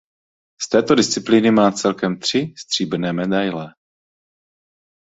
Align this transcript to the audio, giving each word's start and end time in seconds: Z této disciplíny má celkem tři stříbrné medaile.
Z 0.61 0.67
této 0.69 0.95
disciplíny 0.95 1.51
má 1.51 1.71
celkem 1.71 2.19
tři 2.19 2.53
stříbrné 2.57 3.13
medaile. 3.13 3.73